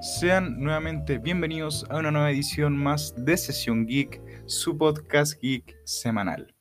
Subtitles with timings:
[0.00, 6.54] Sean nuevamente bienvenidos a una nueva edición más de Sesión Geek, su podcast geek semanal.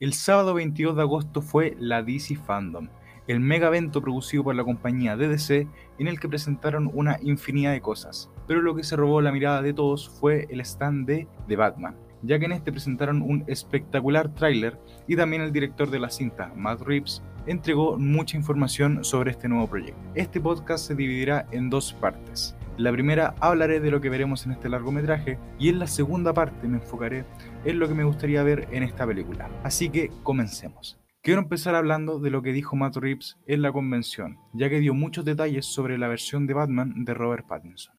[0.00, 2.88] El sábado 22 de agosto fue la DC Fandom,
[3.26, 7.82] el mega evento producido por la compañía DDC en el que presentaron una infinidad de
[7.82, 11.56] cosas, pero lo que se robó la mirada de todos fue el stand de The
[11.56, 16.10] Batman, ya que en este presentaron un espectacular tráiler y también el director de la
[16.10, 20.00] cinta, Matt Reeves, entregó mucha información sobre este nuevo proyecto.
[20.14, 22.56] Este podcast se dividirá en dos partes.
[22.76, 26.68] La primera hablaré de lo que veremos en este largometraje y en la segunda parte
[26.68, 27.24] me enfocaré
[27.64, 29.50] en lo que me gustaría ver en esta película.
[29.64, 30.98] Así que comencemos.
[31.20, 34.94] Quiero empezar hablando de lo que dijo Matt Reeves en la convención, ya que dio
[34.94, 37.96] muchos detalles sobre la versión de Batman de Robert Pattinson.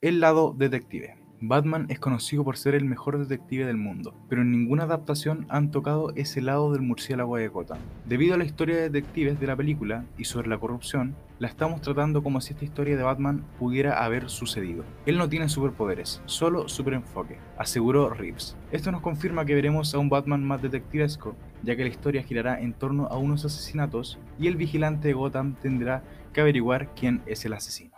[0.00, 1.21] El lado detective.
[1.44, 5.72] Batman es conocido por ser el mejor detective del mundo, pero en ninguna adaptación han
[5.72, 7.78] tocado ese lado del murciélago de Gotham.
[8.04, 11.80] Debido a la historia de detectives de la película y sobre la corrupción, la estamos
[11.80, 14.84] tratando como si esta historia de Batman pudiera haber sucedido.
[15.04, 18.56] Él no tiene superpoderes, solo superenfoque, aseguró Reeves.
[18.70, 22.60] Esto nos confirma que veremos a un Batman más detectivesco, ya que la historia girará
[22.60, 27.44] en torno a unos asesinatos y el vigilante de Gotham tendrá que averiguar quién es
[27.44, 27.96] el asesino.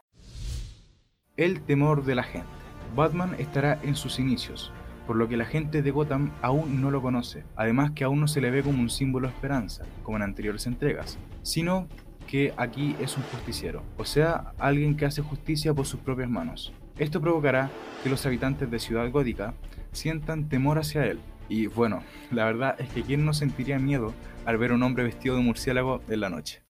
[1.36, 2.63] El temor de la gente.
[2.94, 4.72] Batman estará en sus inicios,
[5.06, 8.28] por lo que la gente de Gotham aún no lo conoce, además que aún no
[8.28, 11.88] se le ve como un símbolo de esperanza, como en anteriores entregas, sino
[12.28, 16.72] que aquí es un justiciero, o sea, alguien que hace justicia por sus propias manos.
[16.98, 17.70] Esto provocará
[18.02, 19.54] que los habitantes de Ciudad Gótica
[19.92, 21.18] sientan temor hacia él.
[21.48, 24.14] Y bueno, la verdad es que quién no sentiría miedo
[24.46, 26.63] al ver a un hombre vestido de murciélago en la noche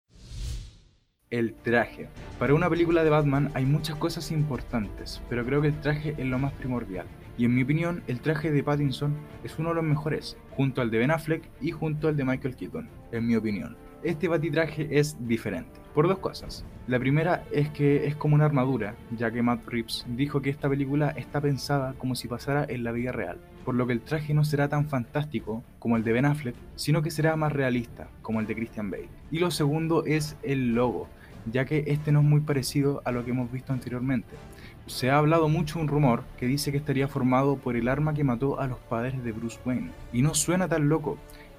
[1.33, 2.09] el traje.
[2.37, 6.25] Para una película de Batman hay muchas cosas importantes, pero creo que el traje es
[6.27, 7.07] lo más primordial.
[7.39, 10.91] Y en mi opinión, el traje de Pattinson es uno de los mejores, junto al
[10.91, 13.75] de Ben Affleck y junto al de Michael Keaton, en mi opinión.
[14.03, 16.65] Este batitraje es diferente, por dos cosas.
[16.87, 20.69] La primera es que es como una armadura, ya que Matt Reeves dijo que esta
[20.69, 24.33] película está pensada como si pasara en la vida real, por lo que el traje
[24.33, 28.41] no será tan fantástico como el de Ben Affleck, sino que será más realista, como
[28.41, 29.07] el de Christian Bale.
[29.31, 31.07] Y lo segundo es el logo,
[31.45, 34.35] ya que este no es muy parecido a lo que hemos visto anteriormente.
[34.85, 38.23] Se ha hablado mucho un rumor que dice que estaría formado por el arma que
[38.23, 41.17] mató a los padres de Bruce Wayne, y no suena tan loco,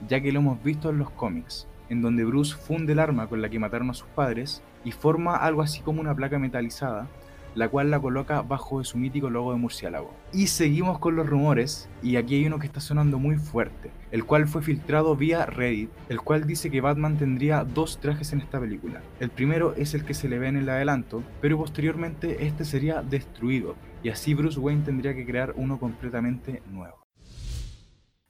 [0.09, 3.41] ya que lo hemos visto en los cómics, en donde Bruce funde el arma con
[3.41, 7.09] la que mataron a sus padres y forma algo así como una placa metalizada
[7.55, 10.13] la cual la coloca bajo de su mítico logo de murciélago.
[10.33, 14.25] Y seguimos con los rumores, y aquí hay uno que está sonando muy fuerte, el
[14.25, 18.61] cual fue filtrado vía Reddit, el cual dice que Batman tendría dos trajes en esta
[18.61, 19.01] película.
[19.21, 23.03] El primero es el que se le ve en el adelanto, pero posteriormente este sería
[23.03, 27.04] destruido, y así Bruce Wayne tendría que crear uno completamente nuevo.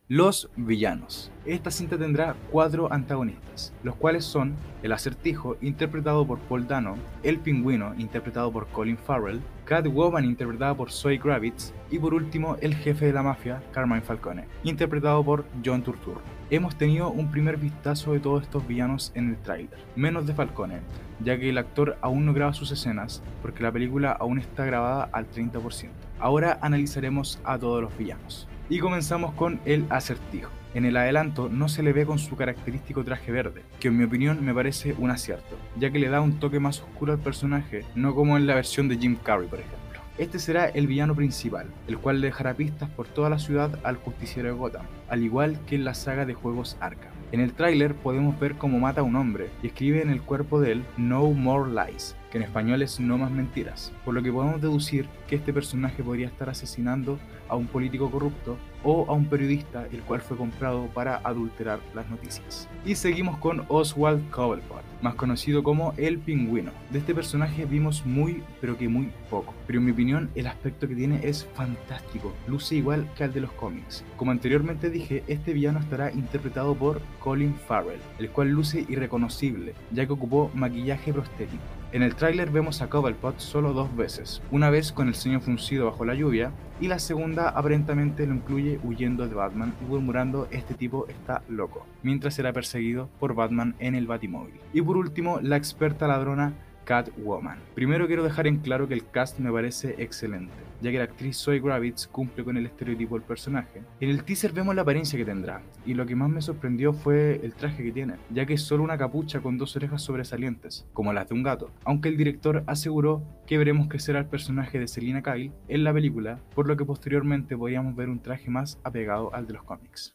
[0.09, 1.33] Los villanos.
[1.47, 7.39] Esta cinta tendrá cuatro antagonistas, los cuales son el acertijo, interpretado por Paul Dano, el
[7.39, 13.07] pingüino, interpretado por Colin Farrell, Catwoman, interpretada por Zoe Kravitz, y por último el jefe
[13.07, 16.21] de la mafia, Carmine Falcone, interpretado por John Turturro.
[16.51, 20.81] Hemos tenido un primer vistazo de todos estos villanos en el tráiler, menos de Falcone,
[21.21, 25.09] ya que el actor aún no graba sus escenas porque la película aún está grabada
[25.13, 25.89] al 30%.
[26.21, 28.47] Ahora analizaremos a todos los villanos.
[28.71, 30.51] Y comenzamos con el acertijo.
[30.73, 34.05] En el adelanto no se le ve con su característico traje verde, que en mi
[34.05, 37.85] opinión me parece un acierto, ya que le da un toque más oscuro al personaje,
[37.95, 40.01] no como en la versión de Jim Carrey por ejemplo.
[40.17, 43.97] Este será el villano principal, el cual le dejará pistas por toda la ciudad al
[43.97, 47.13] justiciero de Gotham, al igual que en la saga de juegos Arkham.
[47.33, 50.61] En el tráiler podemos ver cómo mata a un hombre y escribe en el cuerpo
[50.61, 54.33] de él No More Lies, que en español es No más mentiras, por lo que
[54.33, 57.17] podemos deducir que este personaje podría estar asesinando
[57.49, 62.11] a un político corrupto o a un periodista el cual fue comprado para adulterar las
[62.11, 62.69] noticias.
[62.85, 66.73] Y seguimos con Oswald Cobblepot, más conocido como El Pingüino.
[66.91, 70.89] De este personaje vimos muy, pero que muy poco, pero en mi opinión el aspecto
[70.89, 74.03] que tiene es fantástico, luce igual que al de los cómics.
[74.17, 80.05] Como anteriormente dije, este villano estará interpretado por Colin Farrell, el cual luce irreconocible, ya
[80.05, 81.63] que ocupó maquillaje prostético.
[81.95, 85.87] En el tráiler vemos a Cobblepot solo dos veces, una vez con el ceño fruncido
[85.87, 86.51] bajo la lluvia
[86.81, 91.87] y la segunda aparentemente lo incluye huyendo de Batman y murmurando este tipo está loco,
[92.03, 94.59] mientras será perseguido por Batman en el Batimóvil.
[94.73, 96.55] Y por último, la experta ladrona
[96.85, 97.59] Catwoman.
[97.75, 101.39] Primero quiero dejar en claro que el cast me parece excelente, ya que la actriz
[101.39, 103.83] Zoe Gravitz cumple con el estereotipo del personaje.
[104.01, 107.41] En el teaser vemos la apariencia que tendrá, y lo que más me sorprendió fue
[107.43, 111.13] el traje que tiene, ya que es solo una capucha con dos orejas sobresalientes, como
[111.13, 115.23] las de un gato, aunque el director aseguró que veremos crecer al personaje de Selina
[115.23, 119.47] Kyle en la película, por lo que posteriormente podríamos ver un traje más apegado al
[119.47, 120.15] de los cómics.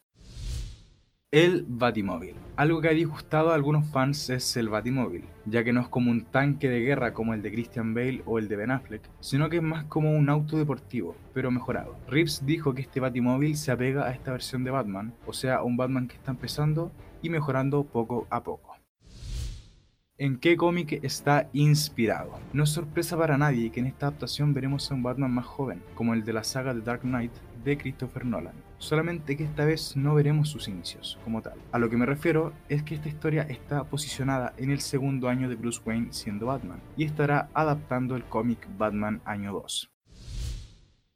[1.32, 2.34] El Batimóvil.
[2.56, 6.10] Algo que ha disgustado a algunos fans es el Batimóvil, ya que no es como
[6.10, 9.48] un tanque de guerra como el de Christian Bale o el de Ben Affleck, sino
[9.48, 11.96] que es más como un auto deportivo, pero mejorado.
[12.08, 15.76] Reeves dijo que este Batimóvil se apega a esta versión de Batman, o sea, un
[15.76, 16.90] Batman que está empezando
[17.22, 18.70] y mejorando poco a poco
[20.20, 22.38] en qué cómic está inspirado.
[22.52, 25.82] No es sorpresa para nadie que en esta adaptación veremos a un Batman más joven,
[25.94, 27.32] como el de la saga de Dark Knight
[27.64, 28.54] de Christopher Nolan.
[28.78, 31.58] Solamente que esta vez no veremos sus inicios como tal.
[31.72, 35.48] A lo que me refiero es que esta historia está posicionada en el segundo año
[35.48, 39.89] de Bruce Wayne siendo Batman y estará adaptando el cómic Batman año 2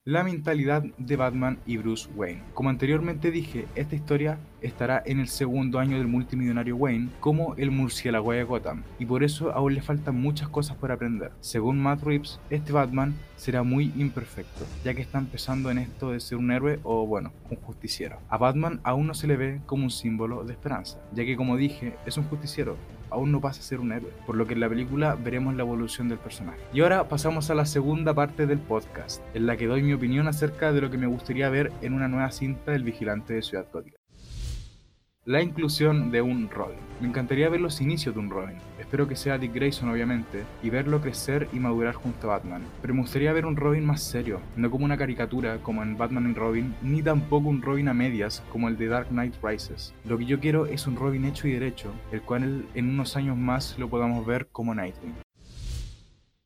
[0.07, 2.43] la mentalidad de Batman y Bruce Wayne.
[2.53, 7.71] Como anteriormente dije, esta historia estará en el segundo año del multimillonario Wayne como el
[7.71, 11.33] murciélago de Gotham, y por eso aún le faltan muchas cosas por aprender.
[11.41, 16.21] Según Matt Reeves, este Batman será muy imperfecto, ya que está empezando en esto de
[16.21, 18.19] ser un héroe o, bueno, un justiciero.
[18.29, 21.57] A Batman aún no se le ve como un símbolo de esperanza, ya que como
[21.57, 22.77] dije, es un justiciero,
[23.15, 25.63] aún no pasa a ser un héroe, por lo que en la película veremos la
[25.63, 26.61] evolución del personaje.
[26.73, 30.29] Y ahora pasamos a la segunda parte del podcast, en la que doy mi opinión
[30.29, 33.67] acerca de lo que me gustaría ver en una nueva cinta del Vigilante de Ciudad
[33.73, 34.04] Gótica
[35.27, 36.79] la inclusión de un Robin.
[37.01, 38.59] Me encantaría ver los inicios de un Robin.
[38.79, 42.63] Espero que sea Dick Grayson obviamente, y verlo crecer y madurar junto a Batman.
[42.83, 46.31] Pero me gustaría ver un Robin más serio, no como una caricatura como en Batman
[46.31, 49.95] y Robin, ni tampoco un Robin a medias como el de Dark Knight Rises.
[50.05, 53.39] Lo que yo quiero es un Robin hecho y derecho, el cual en unos años
[53.39, 55.15] más lo podamos ver como Nightwing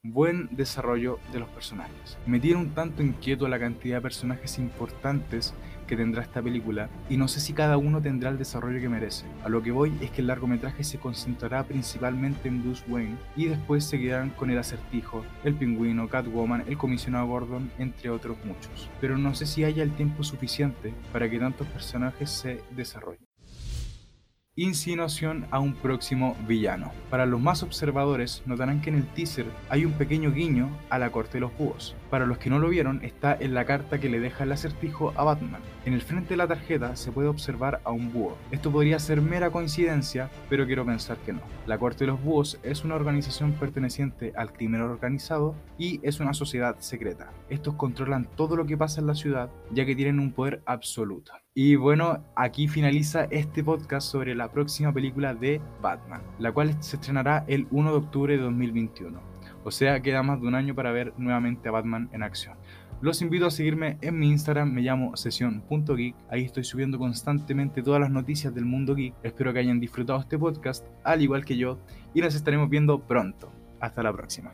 [0.05, 2.17] buen desarrollo de los personajes.
[2.25, 5.55] Me tiene un tanto inquieto la cantidad de personajes importantes
[5.89, 9.27] que tendrá esta película y no sé si cada uno tendrá el desarrollo que merece.
[9.43, 13.47] A lo que voy es que el largometraje se concentrará principalmente en Bruce Wayne y
[13.47, 18.89] después seguirán con el acertijo, el pingüino, Catwoman, el comisionado Gordon, entre otros muchos.
[19.01, 23.28] Pero no sé si haya el tiempo suficiente para que tantos personajes se desarrollen
[24.59, 26.91] insinuación a un próximo villano.
[27.11, 31.11] Para los más observadores notarán que en el teaser hay un pequeño guiño a la
[31.11, 31.95] corte de los búhos.
[32.11, 35.13] Para los que no lo vieron está en la carta que le deja el acertijo
[35.17, 35.61] a Batman.
[35.85, 38.37] En el frente de la tarjeta se puede observar a un búho.
[38.51, 41.41] Esto podría ser mera coincidencia, pero quiero pensar que no.
[41.67, 46.35] La corte de los búhos es una organización perteneciente al crimen organizado y es una
[46.35, 47.31] sociedad secreta.
[47.49, 51.33] Estos controlan todo lo que pasa en la ciudad ya que tienen un poder absoluto.
[51.61, 56.95] Y bueno, aquí finaliza este podcast sobre la próxima película de Batman, la cual se
[56.95, 59.21] estrenará el 1 de octubre de 2021.
[59.65, 62.57] O sea, queda más de un año para ver nuevamente a Batman en acción.
[63.01, 68.03] Los invito a seguirme en mi Instagram, me llamo sesión.geek, ahí estoy subiendo constantemente todas
[68.03, 69.15] las noticias del mundo geek.
[69.25, 71.81] Espero que hayan disfrutado este podcast, al igual que yo,
[72.15, 73.51] y nos estaremos viendo pronto.
[73.81, 74.53] Hasta la próxima.